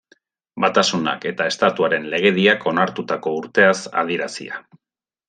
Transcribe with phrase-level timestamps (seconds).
[0.63, 4.59] Batasunak eta Estatuaren legediak onartutako urteaz adierazia.